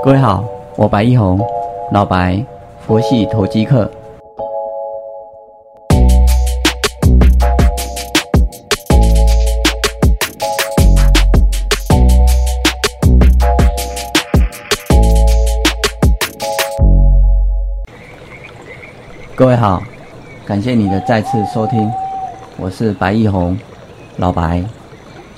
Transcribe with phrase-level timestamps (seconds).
[0.00, 0.44] 各位好，
[0.76, 1.40] 我白一红，
[1.90, 2.42] 老白，
[2.86, 3.90] 佛系投机客。
[19.34, 19.82] 各位好，
[20.46, 21.90] 感谢你的再次收听，
[22.56, 23.58] 我是白一红，
[24.16, 24.64] 老白，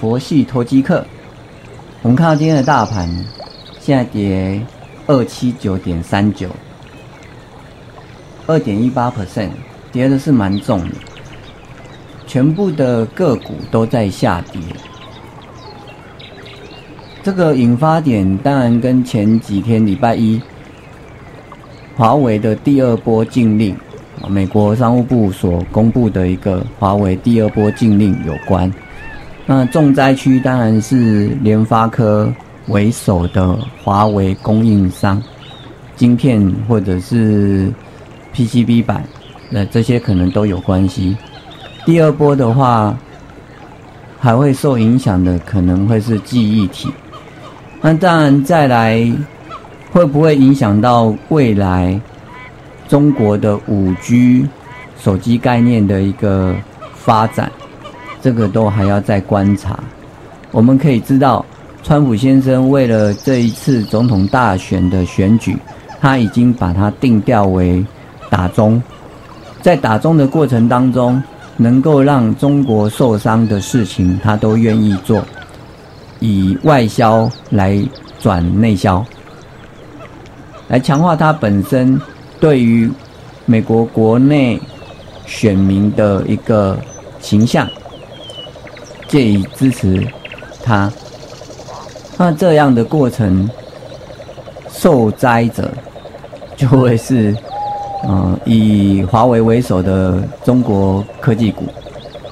[0.00, 1.04] 佛系投机客。
[2.02, 3.08] 我们看到今天的大盘，
[3.84, 4.62] 现在跌
[5.06, 6.48] 二七九点三九，
[8.46, 9.50] 二点一八 percent，
[9.92, 10.94] 跌的是蛮重的，
[12.26, 14.58] 全部的个股都在下跌。
[17.22, 20.40] 这个引发点当然跟前几天礼拜一。
[21.94, 23.76] 华为的第二波禁令，
[24.30, 28.72] 美国商务部所公布的一个华为第二波禁令有关。
[29.44, 32.32] 那重灾区当然是联发科
[32.68, 35.22] 为首的华为供应商，
[35.96, 37.72] 晶片或者是
[38.34, 39.04] PCB 板，
[39.50, 41.16] 那这些可能都有关系。
[41.84, 42.96] 第二波的话，
[44.18, 46.92] 还会受影响的可能会是记忆体。
[47.80, 49.12] 那当然再来。
[49.92, 52.00] 会不会影响到未来
[52.88, 54.44] 中国的五 G
[54.98, 56.52] 手机概念的一个
[56.96, 57.48] 发展？
[58.20, 59.78] 这个都还要再观察。
[60.50, 61.46] 我们可以知道，
[61.84, 65.54] 川普先生为了这一次总统大选的选举，
[66.00, 67.84] 他已经把它定调为
[68.30, 68.82] 打中。
[69.60, 71.22] 在打中的过程当中，
[71.58, 75.22] 能够让中国受伤的事情，他都愿意做，
[76.20, 77.78] 以外销来
[78.18, 79.04] 转内销。
[80.68, 82.00] 来强化他本身
[82.40, 82.90] 对于
[83.44, 84.58] 美国国内
[85.26, 86.78] 选民的一个
[87.20, 87.68] 形象，
[89.06, 90.02] 借以支持
[90.62, 90.90] 他。
[92.16, 93.48] 那这样的过程，
[94.70, 95.70] 受灾者
[96.56, 97.36] 就会是，
[98.06, 101.64] 嗯，以华为为首的中国科技股，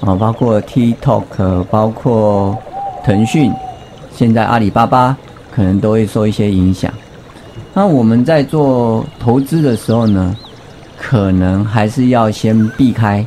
[0.00, 2.56] 啊，包括 TikTok，包括
[3.04, 3.52] 腾讯，
[4.14, 5.16] 现在阿里巴巴
[5.54, 6.92] 可能都会受一些影响。
[7.74, 10.34] 那我们在做投资的时候呢，
[10.96, 13.24] 可能还是要先避开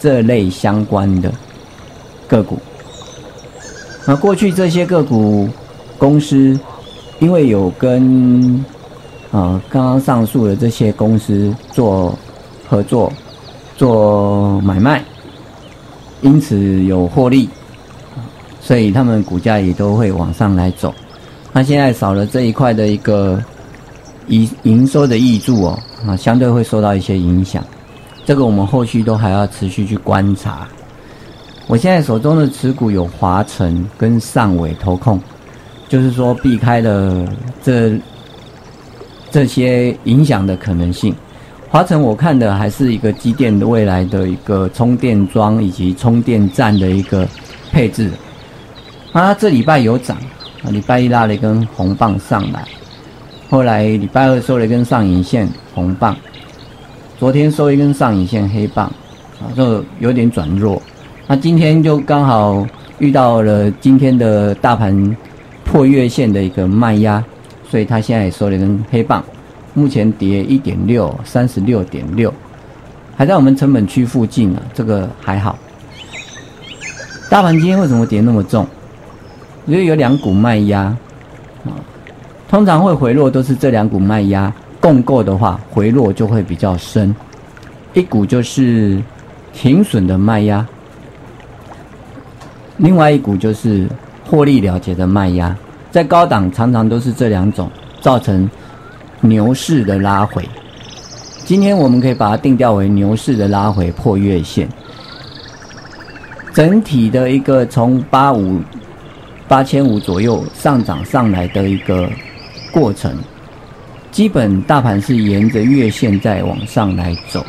[0.00, 1.32] 这类相关的
[2.26, 2.58] 个股。
[4.04, 5.48] 那过去这些个股
[6.02, 6.58] 公司，
[7.20, 8.64] 因为有跟
[9.30, 12.12] 啊刚刚上述的这些公司做
[12.68, 13.12] 合作、
[13.76, 15.00] 做买卖，
[16.22, 17.48] 因此有获利，
[18.60, 20.92] 所以他们股价也都会往上来走。
[21.52, 23.40] 那现在少了这一块的一个。
[24.28, 27.62] 营营收的益助哦，啊，相对会受到一些影响，
[28.24, 30.68] 这个我们后续都还要持续去观察。
[31.66, 35.20] 我现在手中的持股有华晨跟上尾投控，
[35.92, 37.22] 就是说避开了
[37.62, 37.92] 这
[39.30, 41.14] 这些影响的可能性。
[41.68, 47.28] 华晨我看的还是一个机电的未来的一个充电桩以及充电站的一个
[47.70, 48.10] 配置。
[49.12, 50.16] 啊，这礼拜有涨，
[50.64, 52.64] 啊，礼拜一拉了一根红棒上来。
[53.50, 56.16] 后来礼拜二收了一根上影线红棒，
[57.18, 58.86] 昨天收一根上影线黑棒，
[59.42, 60.80] 啊，就有点转弱。
[61.26, 62.66] 那今天就刚好
[62.98, 65.14] 遇到了今天的大盘
[65.72, 67.24] 破月线的一个卖压，
[67.66, 69.24] 所以它现在也收了一根黑棒，
[69.72, 72.32] 目前跌一点六，三十六点六，
[73.16, 75.58] 还在我们成本区附近啊，这个还好。
[77.30, 78.66] 大盘今天为什么跌那么重？
[79.64, 80.80] 因为有两股卖压，
[81.64, 81.72] 啊。
[82.50, 87.16] 通常会回落，都是这两股卖压共构的话，回落就会比较深。
[87.94, 89.02] 一股就是
[89.54, 90.66] 停损的卖压，
[92.76, 93.88] 另外一股就是
[94.32, 95.54] 获利了结的卖压。
[95.90, 97.70] 在高档常常都是这两种
[98.00, 98.48] 造成
[99.20, 100.42] 牛市的拉回。
[101.44, 104.66] 今天我们可以把它定调为牛市的拉回破月线，
[106.54, 108.58] 整体的一个从八五
[109.46, 112.08] 八千五左右上涨上来的一个。
[112.72, 113.14] 过程
[114.10, 117.44] 基本大盘是沿着月线在往上来走，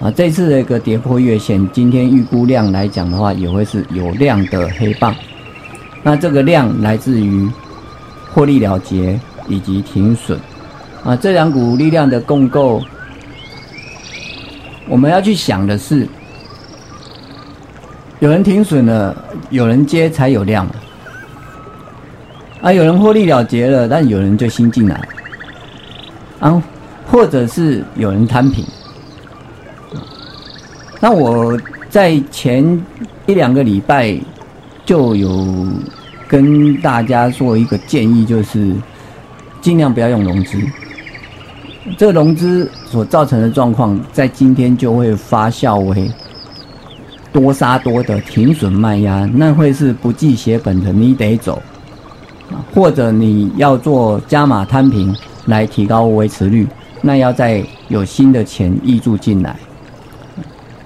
[0.00, 5.14] 啊，这次的一个跌破月线，今天预估量来讲的话，也会是有量的黑棒。
[6.02, 7.48] 那这个量来自于
[8.32, 9.18] 获利了结
[9.48, 10.38] 以及停损，
[11.04, 12.82] 啊，这两股力量的共构，
[14.88, 16.08] 我们要去想的是，
[18.18, 19.14] 有人停损了，
[19.50, 20.66] 有人接才有量。
[22.62, 25.08] 啊，有人获利了结了，但有人就新进来，
[26.40, 26.62] 啊，
[27.10, 28.62] 或者是有人摊平。
[31.00, 31.58] 那我
[31.88, 32.84] 在前
[33.24, 34.14] 一两个礼拜
[34.84, 35.66] 就有
[36.28, 38.74] 跟大家说一个建议，就是
[39.60, 40.58] 尽量不要用融资。
[41.96, 46.10] 这融资所造成的状况，在今天就会发酵为
[47.32, 51.60] 多杀多的停损卖压，那会是不计血本的，你得走，
[52.74, 55.14] 或者你要做加码摊平
[55.46, 56.66] 来提高维持率，
[57.00, 59.56] 那要再有新的钱溢注进来。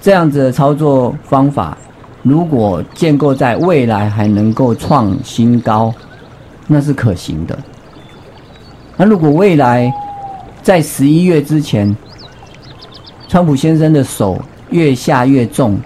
[0.00, 1.76] 这样子的操作方法，
[2.22, 5.92] 如果建构在未来还能够创新高，
[6.66, 7.58] 那是可行的。
[8.96, 9.92] 那如果未来，
[10.62, 11.96] 在十一月之前，
[13.26, 14.40] 川普先生的手
[14.70, 15.76] 越下越重，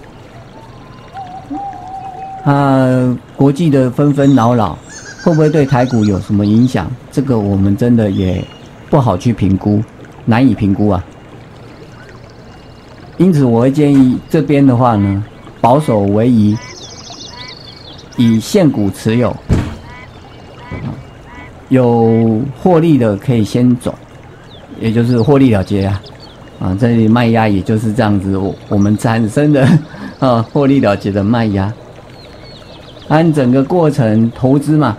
[2.44, 4.76] 啊，国际的纷纷扰扰，
[5.22, 6.90] 会不会对台股有什么影响？
[7.10, 8.44] 这个我们真的也
[8.90, 9.82] 不好去评估，
[10.26, 11.02] 难以评估啊。
[13.16, 15.24] 因此，我会建议这边的话呢，
[15.60, 16.56] 保守为宜，
[18.16, 19.34] 以现股持有，
[21.68, 23.94] 有获利的可以先走。
[24.78, 26.02] 也就是获利了结啊，
[26.60, 29.66] 啊，这里卖压也就是这样子，我我们产生的
[30.20, 31.72] 啊获利了结的卖压，
[33.08, 34.94] 按整个过程投资嘛，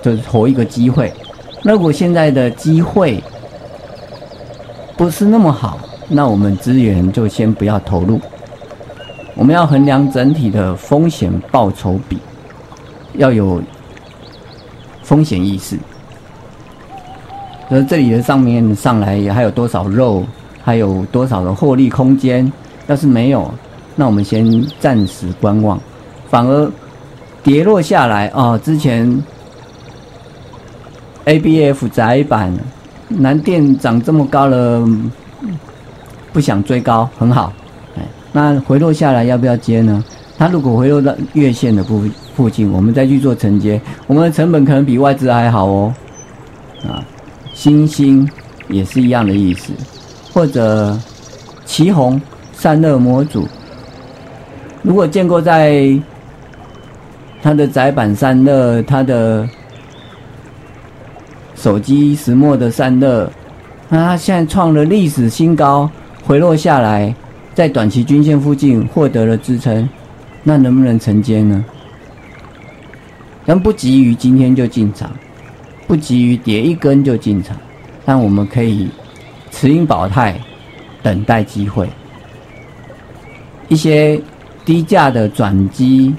[0.00, 1.12] 就是投一个机会。
[1.64, 3.22] 如果现在的机会
[4.96, 8.20] 不是那么好，那我们资源就先不要投入。
[9.40, 12.18] 我们要衡量整体的风险报酬比，
[13.14, 13.62] 要有
[15.02, 15.78] 风险意识。
[17.66, 20.26] 那这里的上面上来也还有多少肉，
[20.62, 22.52] 还有多少的获利空间？
[22.86, 23.50] 要是没有，
[23.96, 25.80] 那我们先暂时观望。
[26.28, 26.70] 反而
[27.42, 29.24] 跌落下来啊，之前
[31.24, 32.54] A B F 窄板
[33.08, 34.86] 南电涨这么高了，
[36.30, 37.50] 不想追高，很好。
[38.32, 40.04] 那回落下来要不要接呢？
[40.38, 42.04] 它如果回落到月线的附
[42.34, 45.94] 附近，我们再去做承接，我们的成本可能比外资还好哦，
[46.84, 47.04] 啊。
[47.52, 48.26] 星星
[48.68, 49.72] 也是一样的意思，
[50.32, 50.96] 或者
[51.66, 52.18] 旗红
[52.54, 53.46] 散热模组，
[54.82, 55.94] 如果建构在
[57.42, 59.46] 它的窄板散热，它的
[61.54, 63.30] 手机石墨的散热，
[63.90, 65.90] 那它现在创了历史新高，
[66.24, 67.14] 回落下来，
[67.60, 69.86] 在短期均线附近获得了支撑，
[70.42, 71.62] 那能不能承接呢？
[73.44, 75.12] 但不急于今天就进场。
[75.86, 77.54] 不急于跌一根就进场，
[78.06, 78.88] 但我们可以
[79.50, 80.40] 持盈保泰，
[81.02, 81.86] 等待机会。
[83.68, 84.18] 一些
[84.64, 86.14] 低价的转机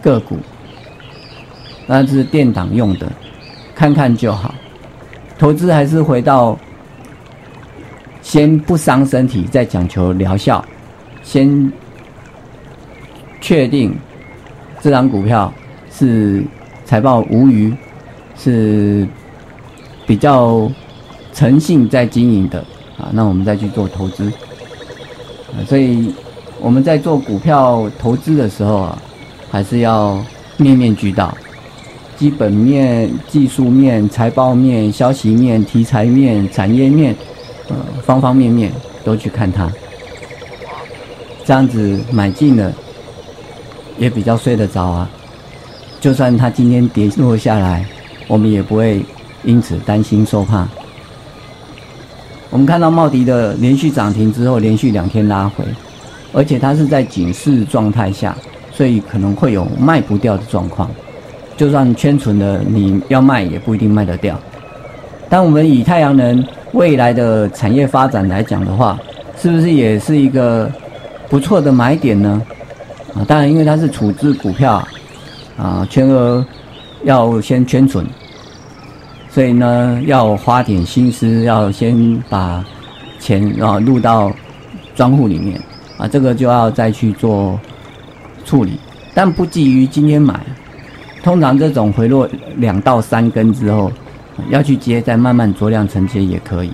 [0.00, 0.38] 个股，
[1.86, 3.12] 那是电档用的，
[3.74, 4.54] 看看就好。
[5.38, 6.58] 投资还是回到
[8.22, 10.64] 先不伤身体，再讲求疗效。
[11.26, 11.70] 先
[13.42, 13.94] 确定
[14.80, 15.52] 这张股票
[15.92, 16.42] 是
[16.86, 17.74] 财报无余。
[18.38, 19.08] 是
[20.06, 20.70] 比较
[21.32, 22.58] 诚信在经营的
[22.98, 24.30] 啊，那我们再去做投资，
[25.66, 26.14] 所以
[26.60, 29.02] 我们在做股票投资的时候啊，
[29.50, 30.22] 还是要
[30.58, 31.34] 面面俱到，
[32.14, 37.16] 基本面、技术面、财报面、消息面、题材面、产业面，
[37.68, 38.70] 呃，方方面面
[39.02, 39.72] 都去看它，
[41.46, 42.72] 这样子买进了
[43.96, 45.08] 也比较睡得着啊，
[46.00, 47.86] 就算它今天跌落下来。
[48.28, 49.00] 我们也不会
[49.44, 50.66] 因此担心受怕。
[52.50, 55.64] 我们看到茂迪的连续涨停之后，连续两天拉回，
[56.32, 58.36] 而且它是在警示状态下，
[58.72, 60.90] 所以可能会有卖不掉的状况。
[61.56, 64.36] 就算圈存的你要卖，也不一定卖得掉。
[65.28, 68.98] 但我们以太阳能未来的产业发展来讲的话，
[69.40, 70.68] 是不是也是一个
[71.28, 72.42] 不错的买点呢？
[73.14, 74.86] 啊，当然，因为它是处置股票，
[75.56, 76.44] 啊，全额。
[77.04, 78.04] 要先圈存，
[79.30, 82.64] 所以呢，要花点心思，要先把
[83.20, 84.32] 钱啊入到
[84.96, 85.60] 庄户里面
[85.98, 87.60] 啊，这个就要再去做
[88.44, 88.80] 处理，
[89.14, 90.40] 但不急于今天买。
[91.22, 93.92] 通常这种回落两到三根之后，
[94.48, 96.72] 要去接，再慢慢酌量承接也可以。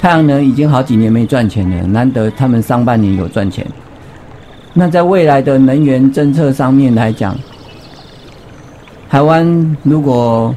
[0.00, 3.66] 太阳能已经好几年没赚钱了，难得他们上半年有赚钱。
[4.72, 7.36] 那在未来的能源政策上面来讲，
[9.10, 10.54] 台湾如果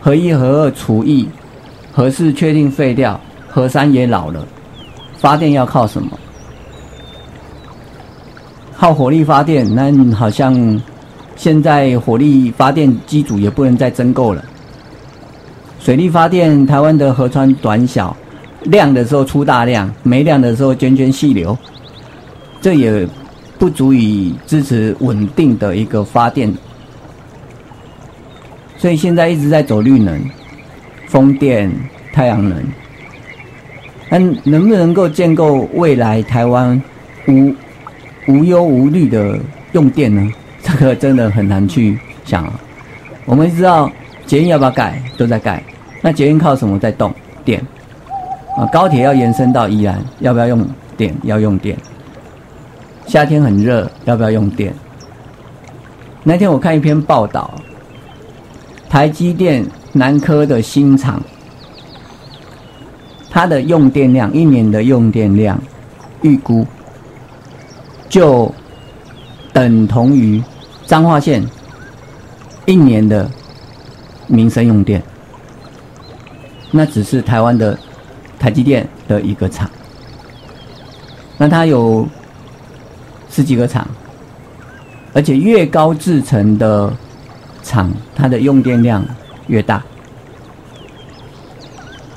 [0.00, 1.26] 核一、核二除役，
[1.92, 4.46] 核四确定废掉，核三也老了，
[5.16, 6.10] 发电要靠什么？
[8.76, 9.66] 靠火力发电？
[9.74, 10.80] 那好像
[11.36, 14.44] 现在火力发电机组也不能再增购了。
[15.80, 18.14] 水力发电，台湾的河川短小，
[18.68, 21.56] 亮的时候出大量，没亮的时候涓涓细流，
[22.60, 23.06] 这也
[23.58, 26.52] 不足以支持稳定的一个发电。
[28.76, 30.20] 所以现在一直在走绿能，
[31.08, 31.72] 风电、
[32.12, 32.62] 太阳能，
[34.10, 36.80] 那能不能够建构未来台湾
[37.26, 37.54] 无
[38.28, 39.38] 无忧无虑的
[39.72, 40.30] 用电呢？
[40.62, 42.60] 这个真的很难去想啊。
[43.24, 43.90] 我们知道
[44.26, 45.62] 捷运要不要盖，都在盖。
[46.02, 47.12] 那捷运靠什么在动？
[47.44, 47.64] 电
[48.58, 51.14] 啊，高铁要延伸到宜兰，要不要用电？
[51.22, 51.78] 要用电。
[53.06, 54.74] 夏天很热，要不要用电？
[56.24, 57.54] 那天我看一篇报道，
[58.88, 61.22] 台积电南科的新厂，
[63.30, 65.56] 它的用电量一年的用电量
[66.22, 66.66] 预估
[68.08, 68.52] 就
[69.52, 70.42] 等同于
[70.84, 71.46] 彰化县
[72.66, 73.30] 一年的
[74.26, 75.00] 民生用电。
[76.72, 77.78] 那只是台湾的
[78.38, 79.68] 台积电的一个厂，
[81.36, 82.06] 那它有
[83.30, 83.86] 十几个厂。
[85.14, 86.92] 而且越高制成的
[87.62, 89.02] 厂，它的用电量
[89.48, 89.82] 越大。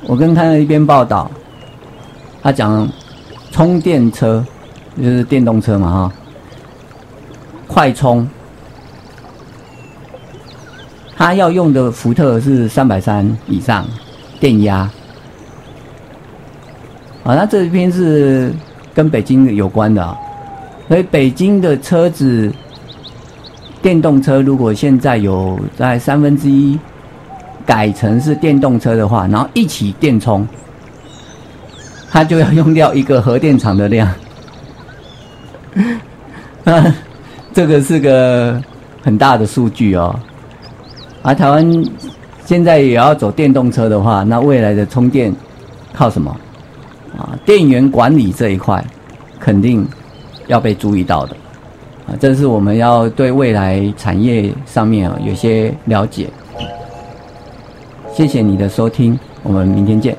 [0.04, 1.28] 我跟看了一篇报道，
[2.42, 2.86] 他讲
[3.50, 4.44] 充电车
[4.96, 6.12] 就是电动车嘛哈，
[7.66, 8.28] 快充，
[11.16, 13.86] 它要用的伏特是三百三以上
[14.38, 14.88] 电压。
[17.24, 18.52] 啊，那这一篇是
[18.94, 20.16] 跟北京有关的啊，
[20.88, 22.52] 所以北京的车子。
[23.82, 26.78] 电动车如果现在有在三分之一
[27.66, 30.46] 改成是电动车的话，然后一起电充，
[32.08, 34.08] 它就要用掉一个核电厂的量。
[36.62, 36.94] 啊，
[37.52, 38.62] 这个是个
[39.02, 40.14] 很大的数据哦。
[41.22, 41.84] 而台湾
[42.46, 45.34] 现在也要走电动车的话，那未来的充电
[45.92, 46.32] 靠什么？
[47.18, 48.84] 啊，电源管理这一块
[49.38, 49.86] 肯定
[50.46, 51.36] 要被注意到的。
[52.06, 56.28] 啊，这是我们要对未来产业上面啊有些了解。
[58.12, 60.16] 谢谢你的收听，我们明天见。